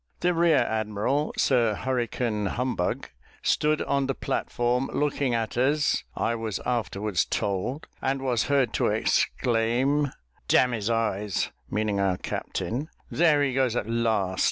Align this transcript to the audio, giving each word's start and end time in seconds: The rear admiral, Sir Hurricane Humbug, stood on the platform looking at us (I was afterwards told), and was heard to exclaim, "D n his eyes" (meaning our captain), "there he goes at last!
The 0.21 0.33
rear 0.33 0.57
admiral, 0.57 1.31
Sir 1.37 1.75
Hurricane 1.75 2.47
Humbug, 2.47 3.09
stood 3.43 3.83
on 3.83 4.07
the 4.07 4.15
platform 4.15 4.89
looking 4.91 5.35
at 5.35 5.57
us 5.59 6.03
(I 6.15 6.33
was 6.33 6.59
afterwards 6.65 7.23
told), 7.23 7.85
and 8.01 8.23
was 8.23 8.45
heard 8.45 8.73
to 8.73 8.87
exclaim, 8.87 10.11
"D 10.47 10.57
n 10.57 10.71
his 10.71 10.89
eyes" 10.89 11.51
(meaning 11.69 11.99
our 11.99 12.17
captain), 12.17 12.89
"there 13.11 13.43
he 13.43 13.53
goes 13.53 13.75
at 13.75 13.87
last! 13.87 14.39